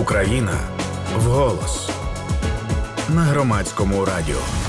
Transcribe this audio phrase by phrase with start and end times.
[0.00, 0.60] Україна
[1.16, 1.90] вголос
[3.08, 4.63] на громадському радіо.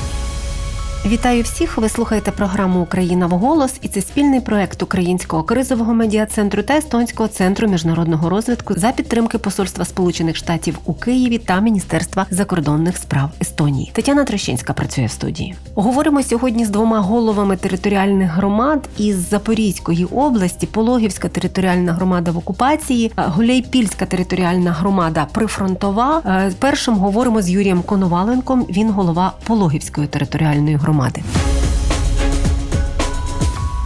[1.07, 1.77] Вітаю всіх!
[1.77, 7.29] Ви слухаєте програму Україна в голос, і це спільний проект Українського кризового медіа-центру та Естонського
[7.29, 13.91] центру міжнародного розвитку за підтримки Посольства Сполучених Штатів у Києві та Міністерства закордонних справ Естонії.
[13.93, 15.55] Тетяна Трещинська працює в студії.
[15.75, 23.11] Говоримо сьогодні з двома головами територіальних громад із Запорізької області, Пологівська територіальна громада в окупації,
[23.15, 26.21] Гуляйпільська територіальна громада прифронтова.
[26.25, 28.65] Е, першим говоримо з Юрієм Коноваленком.
[28.69, 31.54] Він голова Пологівської територіальної громади громади.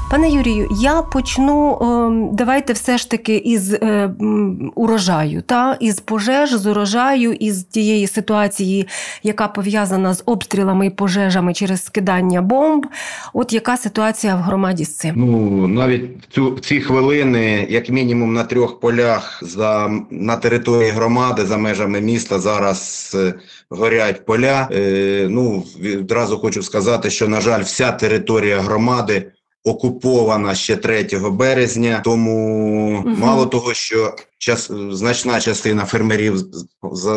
[0.10, 1.78] Пане Юрію, я почну.
[1.82, 4.12] Ем, давайте все ж таки із е,
[4.76, 8.88] урожаю, та із пожеж, з урожаю, із тієї ситуації,
[9.24, 12.86] яка пов'язана з обстрілами і пожежами через скидання бомб.
[13.34, 15.14] От яка ситуація в громаді з цим?
[15.18, 21.58] Ну навіть цю ці хвилини, як мінімум, на трьох полях за на території громади за
[21.58, 23.34] межами міста зараз е,
[23.70, 24.70] горять поля.
[24.72, 29.32] Е, Ну відразу хочу сказати, що на жаль, вся територія громади
[29.64, 32.02] окупована ще 3 березня.
[32.04, 33.10] Тому угу.
[33.10, 36.38] мало того, що час значна частина фермерів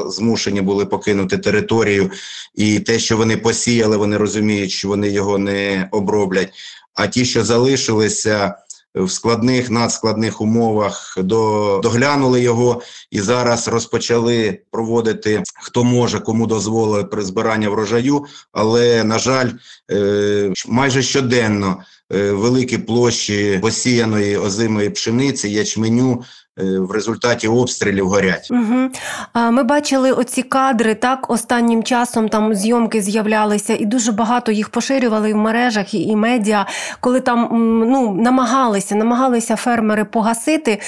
[0.06, 2.10] змушені були покинути територію,
[2.54, 6.52] і те, що вони посіяли, вони розуміють, що вони його не оброблять.
[6.94, 8.54] А ті, що залишилися.
[8.94, 17.04] В складних надскладних умовах до доглянули його і зараз розпочали проводити хто може, кому дозволили
[17.04, 18.24] при збиранні врожаю.
[18.52, 19.50] Але на жаль,
[19.92, 21.82] е, майже щоденно
[22.14, 26.22] Е, великі площі посіяної озимої пшениці, ячменю.
[26.58, 28.48] Е, в результаті обстрілів горять.
[28.50, 28.89] Угу.
[29.33, 32.28] А Ми бачили оці кадри так останнім часом.
[32.28, 36.67] Там зйомки з'являлися, і дуже багато їх поширювали в мережах і, і медіа,
[37.00, 37.48] коли там
[37.91, 40.80] ну намагалися, намагалися фермери погасити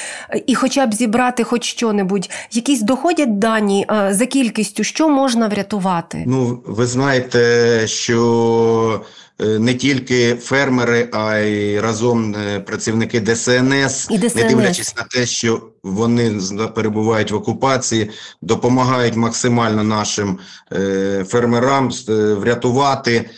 [0.47, 2.31] і, хоча б зібрати, хоч що-небудь.
[2.51, 6.25] Якісь доходять дані за кількістю, що можна врятувати?
[6.27, 14.19] Ну ви знаєте, що Е, не тільки фермери, а й разом е, працівники ДСНС, І
[14.19, 14.35] ДСНС.
[14.35, 16.41] не дивлячись на те, що вони
[16.75, 18.11] перебувають в окупації,
[18.43, 20.39] допомагають максимально нашим
[20.73, 23.31] е, фермерам врятувати.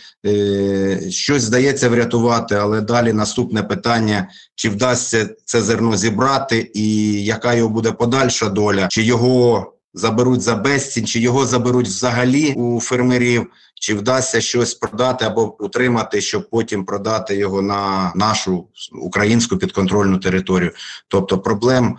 [1.09, 7.69] Щось здається врятувати, але далі наступне питання: чи вдасться це зерно зібрати, і яка його
[7.69, 13.95] буде подальша доля, чи його заберуть за безцінь, чи його заберуть взагалі у фермерів, чи
[13.95, 18.67] вдасться щось продати або утримати, щоб потім продати його на нашу
[19.01, 20.71] українську підконтрольну територію.
[21.07, 21.97] Тобто проблем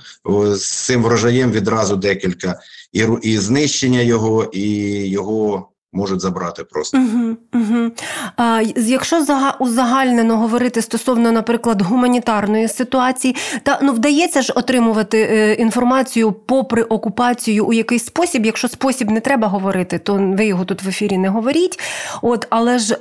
[0.55, 2.61] з цим врожаєм відразу декілька
[2.93, 4.69] і і знищення його, і
[5.09, 6.99] його можуть забрати просто.
[6.99, 7.91] Угу, угу.
[8.37, 9.25] А, Якщо
[9.61, 17.67] узагальнено говорити стосовно, наприклад, гуманітарної ситуації, та ну вдається ж отримувати е, інформацію попри окупацію
[17.67, 18.47] у якийсь спосіб.
[18.47, 21.79] Якщо спосіб не треба говорити, то ви його тут в ефірі не говоріть.
[22.23, 22.99] От, але ж е,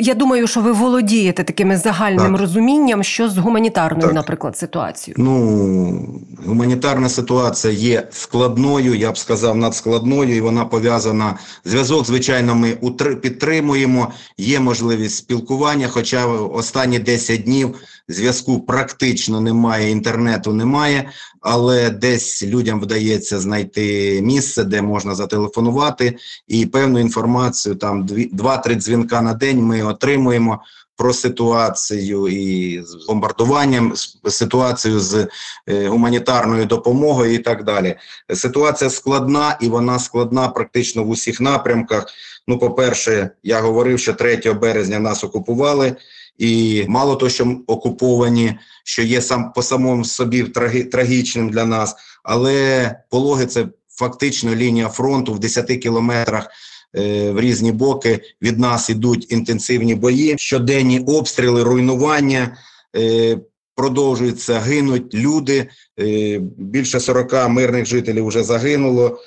[0.00, 2.40] я думаю, що ви володієте таким загальним так.
[2.40, 4.14] розумінням, що з гуманітарною, так.
[4.14, 5.14] наприклад, ситуацією.
[5.18, 11.38] Ну гуманітарна ситуація є складною, я б сказав, надскладною, і вона пов'язана.
[11.64, 12.78] Зв'язок, звичайно, ми
[13.22, 14.12] підтримуємо.
[14.38, 15.88] Є можливість спілкування.
[15.88, 17.74] Хоча останні 10 днів
[18.08, 21.10] зв'язку практично немає, інтернету немає,
[21.40, 26.16] але десь людям вдається знайти місце, де можна зателефонувати,
[26.48, 30.62] і певну інформацію там 2-3 дзвінка на день ми отримуємо
[31.00, 33.92] про ситуацію і з бомбардуванням,
[34.28, 35.28] ситуацію з
[35.66, 37.96] е, гуманітарною допомогою і так далі.
[38.34, 42.06] Ситуація складна і вона складна практично в усіх напрямках.
[42.48, 45.96] Ну, по-перше, я говорив, що 3 березня нас окупували,
[46.38, 51.96] і мало того, що окуповані, що є сам по самому собі траги, трагічним для нас,
[52.22, 56.50] але пологи це фактично лінія фронту в 10 кілометрах.
[56.96, 62.56] Е, в різні боки від нас ідуть інтенсивні бої, щоденні обстріли, руйнування.
[62.96, 63.38] Е,
[63.74, 65.68] продовжуються гинуть люди.
[66.00, 69.18] Е, більше 40 мирних жителів вже загинуло.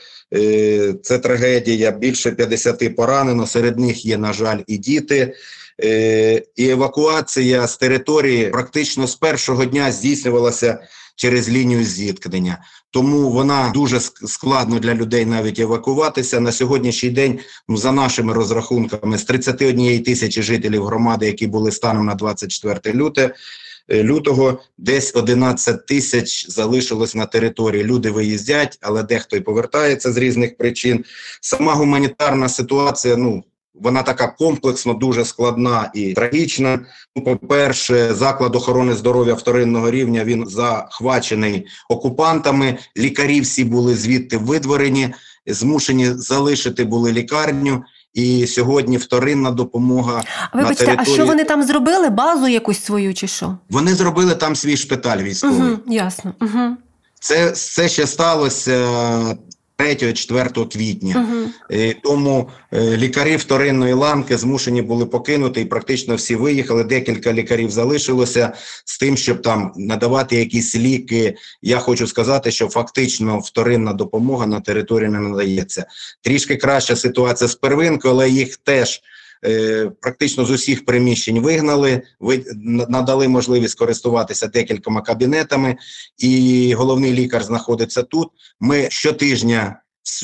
[1.02, 1.92] Це трагедія.
[1.92, 3.48] Більше 50 поранено.
[3.48, 5.34] Серед них є, на жаль, і діти.
[6.56, 10.80] І евакуація з території практично з першого дня здійснювалася
[11.16, 12.64] через лінію зіткнення.
[12.92, 17.40] Тому вона дуже складно для людей навіть евакуватися на сьогоднішній день.
[17.68, 23.36] Ну за нашими розрахунками з 31 тисячі жителів громади, які були станом на 24 люте.
[23.90, 27.84] Е, лютого десь 11 тисяч залишилось на території.
[27.84, 31.06] Люди виїздять, але дехто й повертається з різних причин.
[31.42, 36.80] Сама гуманітарна ситуація ну вона така комплексно, дуже складна і трагічна.
[37.16, 42.78] Ну, По-перше, заклад охорони здоров'я вторинного рівня він захвачений окупантами.
[42.98, 45.14] Лікарі всі були звідти видворені,
[45.48, 47.84] змушені залишити були лікарню.
[48.14, 50.24] І сьогодні вторинна допомога.
[50.54, 51.14] Вибачте, території...
[51.14, 52.10] а що вони там зробили?
[52.10, 53.58] Базу якусь свою чи що?
[53.70, 55.62] Вони зробили там свій шпиталь військовий.
[55.62, 56.34] Угу, Ясно.
[56.42, 56.78] Угу.
[57.20, 59.38] Це, це ще сталося
[59.78, 61.28] 3-4 квітня.
[61.30, 61.84] Угу.
[62.04, 66.84] Тому е, лікарі вторинної ланки змушені були покинути, і практично всі виїхали.
[66.84, 68.54] Декілька лікарів залишилося
[68.86, 71.36] з тим, щоб там надавати якісь ліки.
[71.62, 75.86] Я хочу сказати, що фактично вторинна допомога на території не надається.
[76.22, 79.02] Трішки краща ситуація з первинкою, але їх теж.
[79.46, 82.44] Е, практично з усіх приміщень вигнали, ви
[82.90, 85.76] надали можливість користуватися декількома кабінетами,
[86.18, 88.28] і головний лікар знаходиться тут.
[88.60, 89.80] Ми щотижня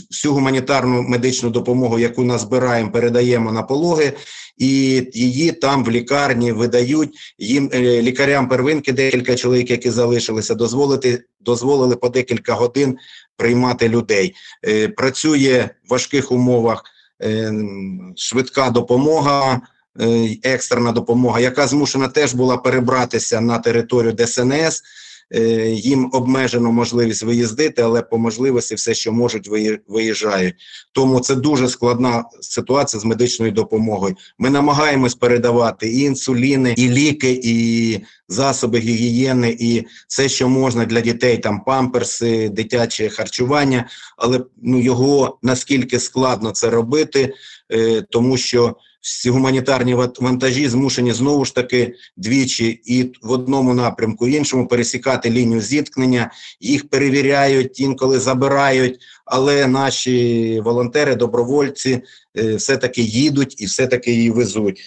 [0.10, 4.14] всю гуманітарну медичну допомогу, яку назбираємо, передаємо на пологи,
[4.58, 4.68] і
[5.14, 8.94] її там в лікарні видають їм е, лікарям первинки.
[8.94, 12.98] Декілька чоловік, які залишилися, дозволити дозволили по декілька годин
[13.38, 14.36] приймати людей.
[14.68, 16.84] Е, працює в важких умовах.
[17.24, 17.54] Е,
[18.16, 19.62] швидка допомога,
[20.02, 24.84] е, екстрена допомога, яка змушена теж була перебратися на територію ДСНС.
[25.36, 29.50] Е, їм обмежено можливість виїздити, але по можливості все, що можуть,
[29.88, 30.56] виїжджають.
[30.92, 34.16] Тому це дуже складна ситуація з медичною допомогою.
[34.38, 41.02] Ми намагаємось передавати і інсуліни, і ліки, і засоби гігієни, і все, що можна для
[41.02, 47.34] дітей, там памперси, дитяче харчування, але ну його наскільки складно це робити,
[47.72, 54.28] е, тому що всі гуманітарні вантажі змушені знову ж таки двічі і в одному напрямку,
[54.28, 59.00] і іншому пересікати лінію зіткнення, їх перевіряють, інколи забирають.
[59.26, 62.02] Але наші волонтери, добровольці,
[62.38, 64.82] е, все-таки їдуть і все-таки її везуть.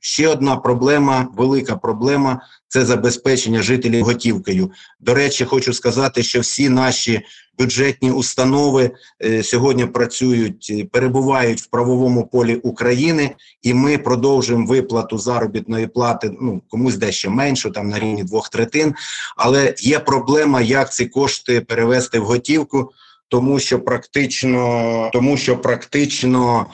[0.00, 4.70] Ще одна проблема, велика проблема це забезпечення жителів готівкою.
[5.00, 7.22] До речі, хочу сказати, що всі наші
[7.58, 8.90] бюджетні установи
[9.24, 13.30] е, сьогодні працюють, е, перебувають в правовому полі України,
[13.62, 16.30] і ми продовжуємо виплату заробітної плати.
[16.40, 18.94] Ну комусь дещо менше, там на рівні двох третин.
[19.36, 22.92] Але є проблема, як ці кошти перевести в готівку
[23.30, 26.66] тому що практично тому що практично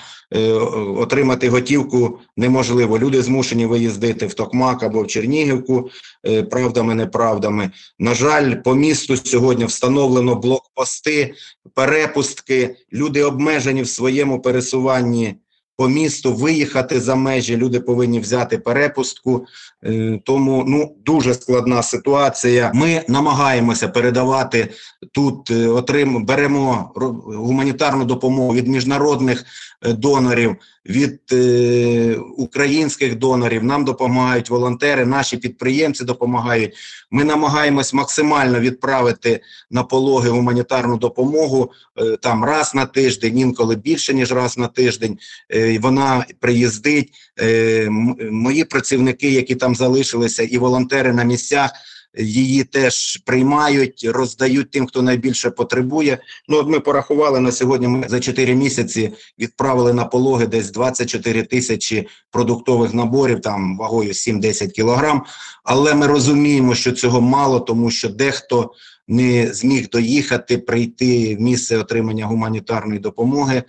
[0.96, 2.98] отримати готівку неможливо.
[2.98, 5.90] Люди змушені виїздити в Токмак або в Чернігівку
[6.26, 7.70] е, правдами, неправдами.
[7.98, 11.34] На жаль, по місту сьогодні встановлено блокпости,
[11.74, 12.76] перепустки.
[12.92, 15.34] Люди обмежені в своєму пересуванні
[15.76, 17.56] по місту виїхати за межі.
[17.56, 19.46] Люди повинні взяти перепустку.
[19.84, 22.72] Е, тому ну дуже складна ситуація.
[22.74, 24.68] Ми намагаємося передавати
[25.12, 25.50] тут.
[25.50, 26.92] Е, отрим беремо
[27.26, 29.44] гуманітарну допомогу від міжнародних
[29.82, 30.56] е, донорів,
[30.88, 33.64] від е, українських донорів.
[33.64, 36.74] Нам допомагають волонтери, наші підприємці допомагають.
[37.10, 39.40] Ми намагаємось максимально відправити
[39.70, 45.18] на пологи гуманітарну допомогу е, там раз на тиждень, інколи більше ніж раз на тиждень.
[45.50, 47.12] Е, вона приїздить.
[47.40, 47.88] Е,
[48.30, 51.70] мої працівники, які там залишилися, і волонтери на місцях
[52.18, 56.18] її теж приймають, роздають тим, хто найбільше потребує.
[56.48, 57.88] Ну от ми порахували на сьогодні.
[57.88, 64.70] Ми за 4 місяці відправили на пологи десь 24 тисячі продуктових наборів, там вагою 7-10
[64.70, 65.24] кілограм.
[65.64, 68.70] Але ми розуміємо, що цього мало, тому що дехто.
[69.08, 73.62] Не зміг доїхати, прийти в місце отримання гуманітарної допомоги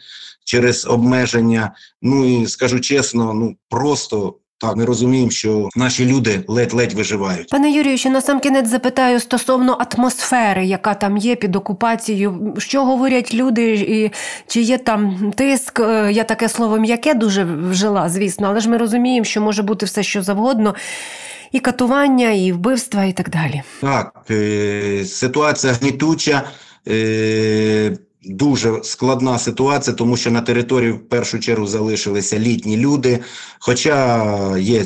[0.46, 1.76] через обмеження.
[2.02, 7.50] Ну і скажу чесно, ну просто так, ми розуміємо, що наші люди ледь-ледь виживають.
[7.50, 12.54] Пане Юрію, ще на сам кінець запитаю стосовно атмосфери, яка там є під окупацією.
[12.58, 14.12] Що говорять люди, і
[14.48, 15.80] чи є там тиск?
[15.80, 19.86] Е, я таке слово м'яке дуже вжила, звісно, але ж ми розуміємо, що може бути
[19.86, 20.76] все, що завгодно.
[21.52, 23.64] І катування, і вбивства, і так далі.
[23.82, 26.44] Так, е, ситуація гнітуча.
[26.88, 27.98] Е,
[28.30, 33.20] Дуже складна ситуація, тому що на території в першу чергу залишилися літні люди,
[33.60, 34.86] хоча є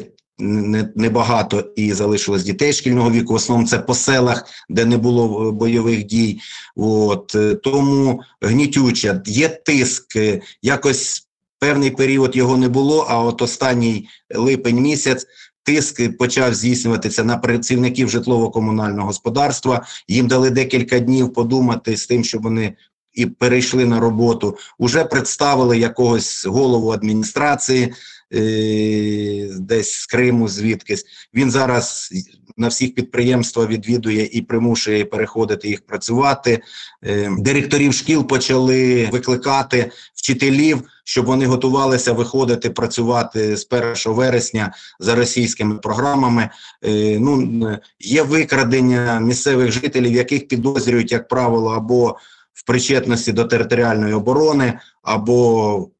[0.95, 3.33] небагато і залишилось дітей шкільного віку.
[3.33, 6.39] В основному це по селах, де не було е, бойових дій.
[6.75, 10.15] От е, тому гнітюча є тиск.
[10.15, 11.27] Е, якось
[11.59, 13.05] певний період його не було.
[13.09, 15.25] А от останній липень місяць.
[15.63, 19.85] Тиск почав здійснюватися на працівників житлово-комунального господарства.
[20.07, 22.75] Їм дали декілька днів подумати з тим, щоб вони
[23.13, 27.93] і перейшли на роботу, уже представили якогось голову адміністрації
[28.33, 31.05] е, десь з Криму, звідкись.
[31.33, 32.11] Він зараз
[32.57, 36.61] на всіх підприємства відвідує і примушує переходити їх працювати.
[37.03, 45.15] Е, директорів шкіл почали викликати вчителів, щоб вони готувалися виходити працювати з 1 вересня за
[45.15, 46.49] російськими програмами.
[46.83, 52.17] Е, ну є викрадення місцевих жителів, яких підозрюють, як правило, або
[52.53, 55.91] в причетності до територіальної оборони, або в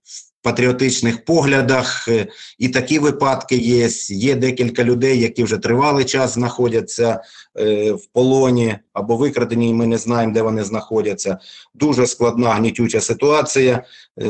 [0.42, 2.28] патріотичних поглядах, е,
[2.58, 3.90] і такі випадки є.
[4.10, 7.22] Є декілька людей, які вже тривалий час знаходяться
[7.60, 11.38] е, в полоні або викрадені, і ми не знаємо, де вони знаходяться.
[11.74, 13.84] Дуже складна гнітюча ситуація.
[14.22, 14.26] Е,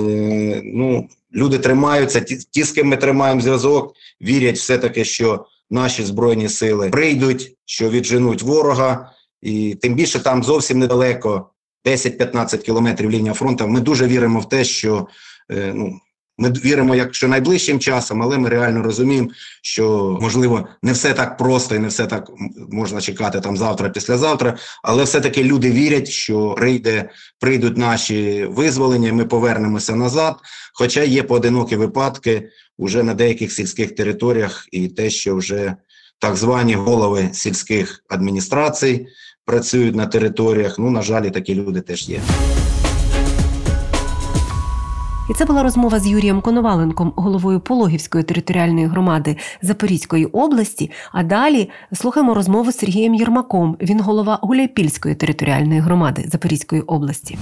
[0.64, 6.50] ну, Люди тримаються, ті, ті, з ким ми тримаємо зв'язок, вірять все-таки, що наші збройні
[6.50, 9.12] сили прийдуть, що відженуть ворога,
[9.42, 11.51] і тим більше там зовсім недалеко.
[11.86, 13.68] 10-15 кілометрів лінія фронту.
[13.68, 15.08] Ми дуже віримо в те, що
[15.52, 16.00] Е, ну,
[16.38, 19.30] ми віримо, якщо найближчим часом, але ми реально розуміємо,
[19.62, 22.32] що можливо не все так просто і не все так
[22.72, 24.58] можна чекати там завтра, післязавтра.
[24.84, 27.10] Але все-таки люди вірять, що прийде,
[27.40, 30.36] прийдуть наші визволення, ми повернемося назад.
[30.74, 35.76] Хоча є поодинокі випадки уже на деяких сільських територіях, і те, що вже
[36.20, 39.08] так звані голови сільських адміністрацій
[39.52, 40.80] працюють на територіях.
[40.80, 42.22] Ну на жаль, такі люди теж є.
[45.30, 50.92] І це була розмова з Юрієм Коноваленком, головою Пологівської територіальної громади Запорізької області.
[51.12, 53.78] А далі слухаємо розмову з Сергієм Єрмаком.
[53.82, 57.38] Він голова Гуляйпільської територіальної громади Запорізької області.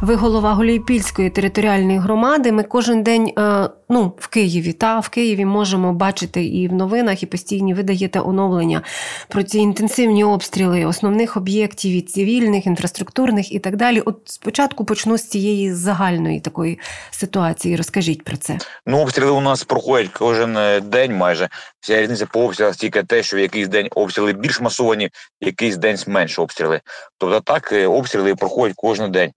[0.00, 2.52] Ви голова Гуляйпільської територіальної громади.
[2.52, 7.22] Ми кожен день е, ну, в Києві та в Києві можемо бачити і в новинах,
[7.22, 8.82] і постійні ви даєте оновлення
[9.28, 14.00] про ці інтенсивні обстріли основних об'єктів і цивільних, інфраструктурних і так далі.
[14.00, 16.78] От спочатку почну з цієї загальної такої
[17.10, 17.76] ситуації.
[17.76, 18.58] Розкажіть про це.
[18.86, 21.16] Ну, обстріли у нас проходять кожен е, день.
[21.16, 21.48] Майже
[21.80, 25.96] вся різниця по обстрілах тільки те, що в якийсь день обстріли більш масовані, якийсь день
[26.06, 26.80] менше обстріли.
[27.20, 29.32] Тобто так е, обстріли проходять кожен день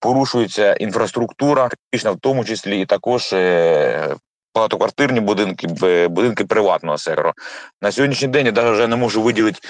[0.00, 4.16] порушується інфраструктура, в тому числі і також е,
[4.54, 5.66] багатоквартирні будинки,
[6.08, 7.32] будинки приватного сектору.
[7.82, 9.60] На сьогоднішній день я навіть вже не можу виділити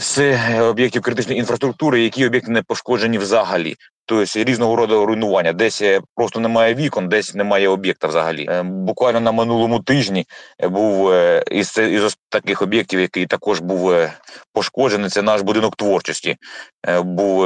[0.00, 3.76] з е, об'єктів критичної інфраструктури, які об'єкти не пошкоджені взагалі.
[4.06, 5.52] Тобто різного роду руйнування.
[5.52, 8.46] Десь е, просто немає вікон, десь немає об'єкта взагалі.
[8.50, 10.26] Е, буквально на минулому тижні
[10.62, 11.12] був
[11.50, 13.94] із із таких об'єктів, який також був
[14.52, 15.10] пошкоджений.
[15.10, 16.36] Це наш будинок творчості.
[17.02, 17.44] Був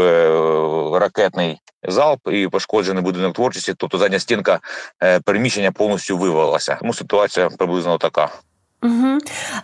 [0.97, 1.59] ракетний
[1.89, 3.75] залп і пошкоджений будинок творчості.
[3.77, 4.61] Тобто задня стінка
[5.25, 6.77] переміщення повністю вивалилася.
[6.81, 8.31] Тому ситуація приблизно така.
[8.85, 9.19] Угу.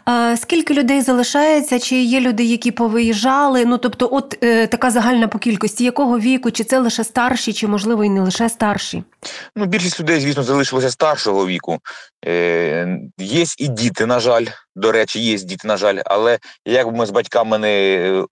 [0.05, 1.79] А, Скільки людей залишається?
[1.79, 3.65] Чи є люди, які повиїжджали?
[3.65, 6.51] Ну тобто, от е, така загальна по кількості якого віку?
[6.51, 9.03] Чи це лише старші, чи можливо і не лише старші?
[9.57, 11.79] Ну, більшість людей, звісно, залишилося старшого віку.
[12.27, 14.47] Е, Є і діти, на жаль.
[14.77, 18.25] До речі, є діти, на жаль, але як би ми з батьками не е,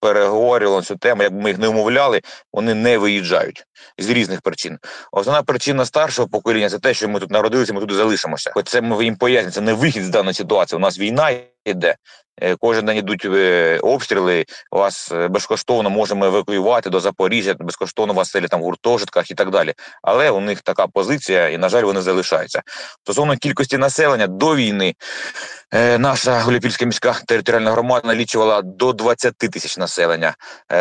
[0.00, 2.20] переговорювали цю тему, як би ми їх не умовляли,
[2.52, 3.64] вони не виїжджають
[3.98, 4.78] з різних причин.
[5.12, 8.50] Основна причина старшого покоління це те, що ми тут народилися, ми тут залишимося.
[8.54, 10.76] Хоч це ми їм пояснюємо, це не вихід з даної ситуації.
[10.76, 11.30] У нас війна
[11.64, 11.96] йде.
[12.40, 14.44] Е, кожен день йдуть е, обстріли.
[14.72, 19.50] Вас е, безкоштовно можемо евакуювати до Запоріжжя, безкоштовно вас селі там в гуртожитках і так
[19.50, 19.74] далі.
[20.02, 22.62] Але у них така позиція, і на жаль, вони залишаються.
[23.04, 24.94] Стосовно кількості населення до війни.
[25.98, 30.34] Наша Голіпільська міська територіальна громада налічувала до 20 тисяч населення.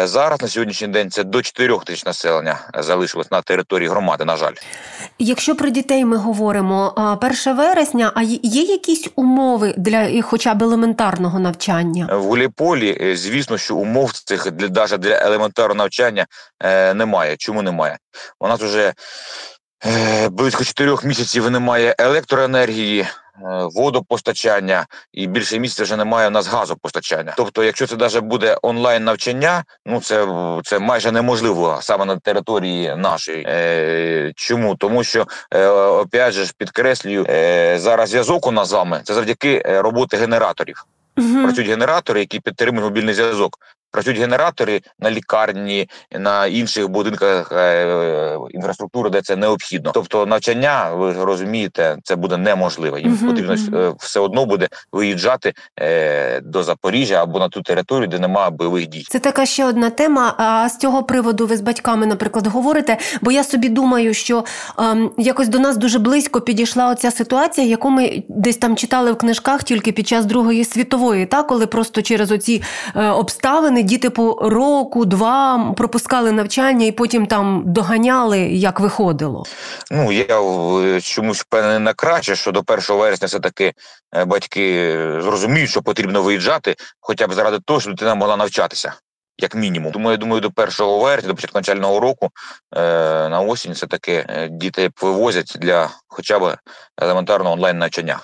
[0.04, 4.26] Зараз на сьогоднішній день це до 4 тисяч населення залишилось на території громади.
[4.26, 4.54] На жаль,
[5.20, 11.40] якщо про дітей ми говоримо 1 вересня, а є якісь умови для хоча б елементарного
[11.40, 12.10] навчання?
[12.12, 16.28] В Гуліполі, е, звісно, що умов цих для даже для елементарного навчання
[16.64, 17.38] е, немає.
[17.38, 17.98] Чому немає?
[18.40, 18.94] У нас вже
[19.86, 23.08] е, близько чотирьох місяців немає електроенергії.
[23.76, 27.34] Водопостачання і більше місяця вже немає у нас газопостачання.
[27.38, 30.28] Тобто, якщо це навіть буде онлайн навчання, ну це
[30.64, 33.46] це майже неможливо саме на території нашої.
[33.48, 39.02] Е, Чому тому, що е, опять же підкреслюю е, зараз зв'язок у нас з вами
[39.04, 40.86] це завдяки роботи генераторів.
[41.44, 43.60] Працюють генератори, які підтримують мобільний зв'язок.
[43.92, 49.92] Працюють генератори на лікарні, на інших будинках е, інфраструктури, де це необхідно.
[49.94, 52.98] Тобто, навчання, ви розумієте, це буде неможливо.
[52.98, 53.96] Їм uh-huh, потрібно uh-huh.
[54.00, 59.06] все одно буде виїжджати е, до Запоріжжя або на ту територію, де немає бойових дій.
[59.10, 60.36] Це така ще одна тема.
[60.38, 62.98] А з цього приводу ви з батьками, наприклад, говорите.
[63.22, 64.46] Бо я собі думаю, що
[64.80, 69.18] е, якось до нас дуже близько підійшла оця ситуація, яку ми десь там читали в
[69.18, 72.64] книжках тільки під час Другої світової, та коли просто через оці
[72.96, 79.46] е, обставини мене діти по року, два пропускали навчання і потім там доганяли, як виходило.
[79.92, 83.74] Ну я е, чомусь впевнений на краще, що до 1 вересня все таки
[84.16, 88.94] е, батьки зрозуміють, що потрібно виїжджати, хоча б заради того, щоб дитина могла навчатися.
[89.42, 92.30] Як мінімум, тому я думаю, до 1 вересня, до початку навчального року
[92.76, 92.80] е,
[93.30, 96.58] на осінь все таки діти вивозять для хоча б
[96.98, 98.20] елементарного онлайн навчання.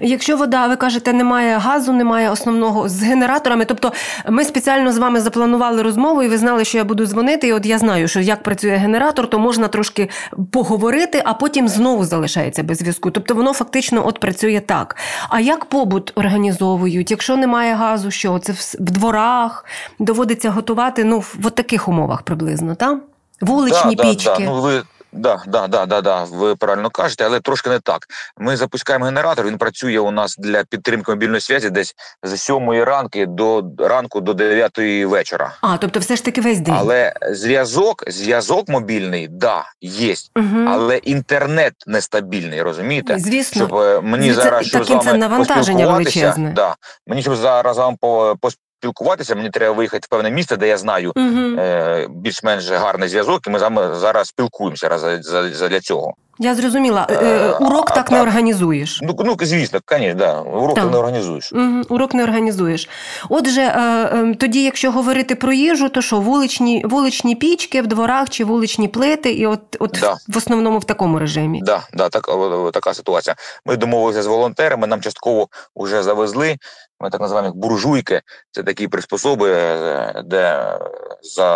[0.00, 3.64] Якщо вода, ви кажете, немає газу, немає основного з генераторами.
[3.64, 3.92] Тобто
[4.28, 7.48] ми спеціально з вами запланували розмову, і ви знали, що я буду дзвонити.
[7.48, 10.08] І от я знаю, що як працює генератор, то можна трошки
[10.52, 13.10] поговорити, а потім знову залишається без зв'язку.
[13.10, 14.96] Тобто воно фактично от працює так.
[15.28, 17.10] А як побут організовують?
[17.10, 19.64] Якщо немає газу, що це в дворах
[19.98, 21.04] доводиться готувати?
[21.04, 22.98] Ну в таких умовах приблизно, так?
[23.40, 24.30] Вуличні да, пічки.
[24.30, 24.44] Да, да.
[24.44, 28.06] Ну, ви Да, да, да, да, да, ви правильно кажете, але трошки не так.
[28.38, 29.46] Ми запускаємо генератор.
[29.46, 34.34] Він працює у нас для підтримки мобільної зв'язку десь з 7 ранки до ранку до
[34.34, 34.78] 9
[35.10, 35.54] вечора.
[35.60, 36.74] А тобто, все ж таки весь день.
[36.78, 40.66] Але зв'язок, зв'язок мобільний, да, є, угу.
[40.68, 42.62] але інтернет нестабільний.
[42.62, 43.18] Розумієте?
[43.18, 46.52] Звісно, щоб е, мені це, зараз щоб з вами навантаження величезне.
[46.56, 46.76] Да,
[47.06, 48.36] мені щоб зараз вам по
[48.80, 51.58] спілкуватися, мені треба виїхати в певне місце, де я знаю угу.
[51.58, 53.58] е, більш-менш гарний зв'язок, і ми
[53.94, 56.14] зараз спілкуємося раз за, за, для цього.
[56.42, 57.06] Я зрозуміла.
[57.10, 59.00] Е, е урок так, не організуєш.
[59.02, 60.40] Ну, ну звісно, звісно, да.
[60.40, 60.90] урок так.
[60.90, 61.52] не організуєш.
[61.52, 62.88] Угу, Урок не організуєш.
[63.28, 68.30] Отже, е, е, тоді, якщо говорити про їжу, то що вуличні вуличні пічки в дворах
[68.30, 70.16] чи вуличні плити, і от от да.
[70.28, 71.60] в основному в такому режимі.
[71.62, 72.30] Да, да, так,
[72.72, 73.36] така ситуація.
[73.66, 76.56] Ми домовилися з волонтерами, нам частково вже завезли.
[77.00, 78.22] Ми так називаємо буржуйки.
[78.50, 80.78] Це такі приспособи, е, де
[81.22, 81.48] за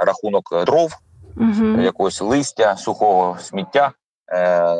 [0.00, 0.92] рахунок дров,
[1.36, 1.80] угу.
[1.80, 3.92] якогось листя, сухого сміття.
[4.28, 4.76] Е,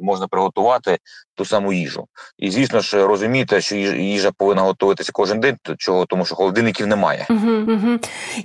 [0.00, 0.98] можна приготувати
[1.34, 2.06] ту саму їжу.
[2.38, 7.26] І звісно ж розумієте, що їжа повинна готуватися кожен день, чого тому, що холодильників немає.
[7.30, 7.98] Угу, угу.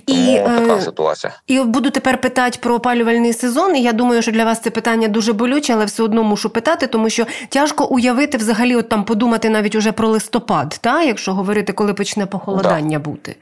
[0.06, 1.32] І Тому така е, ситуація.
[1.46, 3.76] І буду тепер питати про опалювальний сезон.
[3.76, 6.86] І я думаю, що для вас це питання дуже болюче, але все одно мушу питати,
[6.86, 11.72] тому що тяжко уявити взагалі, от там подумати навіть уже про листопад, та якщо говорити,
[11.72, 13.04] коли почне похолодання да.
[13.10, 13.36] бути.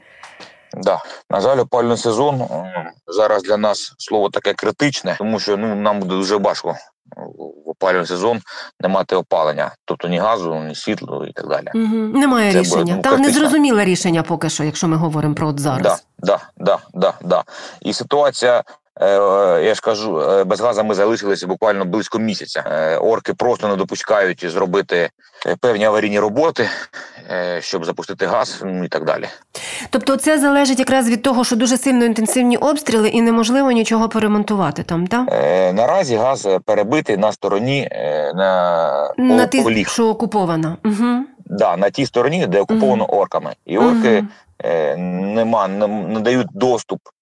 [0.73, 0.99] Да,
[1.29, 2.47] на жаль, опальний сезон
[3.07, 6.75] зараз для нас слово таке критичне, тому що ну нам буде дуже важко
[7.17, 8.39] в опалювальний сезон
[8.79, 11.67] не мати опалення, тобто ні газу, ні світлу і так далі.
[11.75, 11.95] Угу.
[11.95, 12.95] Немає Це рішення.
[12.95, 15.81] Буде, ну, Та не зрозуміле рішення поки що, якщо ми говоримо про от зараз.
[15.83, 17.43] Да, да, да, да, да.
[17.81, 18.63] І ситуація.
[19.01, 22.63] Е, я ж кажу, е, без газу ми залишилися буквально близько місяця.
[22.67, 25.09] Е, орки просто не допускають зробити
[25.59, 26.69] певні аварійні роботи,
[27.59, 29.25] щоб запустити газ ну і так далі.
[29.89, 34.83] Тобто, це залежить якраз від того, що дуже сильно інтенсивні обстріли і неможливо нічого поремонтувати
[34.83, 35.27] там, так?
[35.31, 40.77] Е, Наразі газ перебитий на стороні е, на на ті, що окупована.
[40.85, 41.25] Угу.
[41.45, 43.21] Да, на тій стороні, де окуповано угу.
[43.21, 44.27] орками, і орки угу.
[44.63, 47.18] е, нема не, не дають доступ е,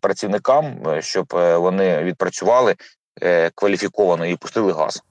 [0.00, 2.74] працівникам, е, щоб е, вони відпрацювали
[3.22, 5.02] е, кваліфіковано і пустили газ.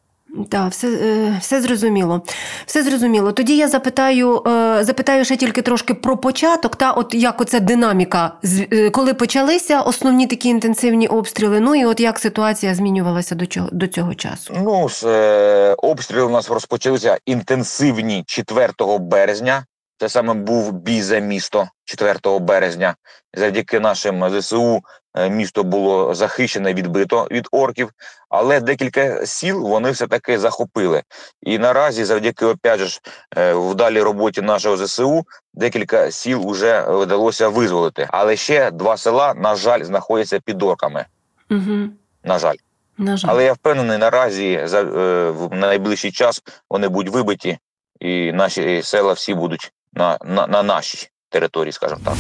[0.50, 2.22] Так, все е, все зрозуміло.
[2.66, 3.32] Все зрозуміло.
[3.32, 8.32] Тоді я запитаю е, запитаю ще тільки трошки про початок, та от як оця динаміка,
[8.72, 11.60] е, коли почалися основні такі інтенсивні обстріли.
[11.60, 14.54] Ну і от як ситуація змінювалася до цього, до цього часу?
[14.64, 19.66] Ну, е, обстріли у нас розпочалися інтенсивні 4 березня.
[19.98, 22.96] Це саме був бій за місто 4 березня.
[23.34, 24.82] Завдяки нашим ЗСУ
[25.18, 27.90] е, місто було захищене, відбито від орків,
[28.30, 31.04] але декілька сіл вони все таки захопили.
[31.42, 33.00] І наразі, завдяки опять же,
[33.38, 38.08] е, вдалій роботі нашого ЗСУ, декілька сіл вже вдалося визволити.
[38.12, 41.06] Але ще два села, на жаль, знаходяться під орками.
[41.52, 41.90] Угу.
[42.24, 42.56] На жаль.
[42.98, 43.30] На жаль.
[43.30, 47.58] Але я впевнений, наразі за е, в найближчий час вони будуть вибиті,
[48.00, 52.16] і наші села всі будуть на, на, на нашій території, скажімо так.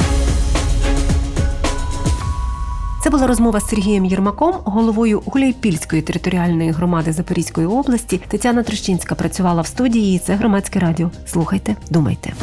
[3.05, 8.21] Це була розмова з Сергієм Єрмаком, головою Гуляйпільської територіальної громади Запорізької області.
[8.27, 10.19] Тетяна Трещинська працювала в студії.
[10.19, 11.11] Це громадське радіо.
[11.27, 12.33] Слухайте, думайте.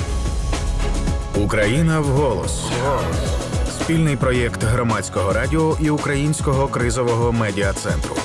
[1.45, 2.65] Україна в голос.
[3.81, 8.17] Спільний проєкт громадського радіо і українського кризового медіа центру.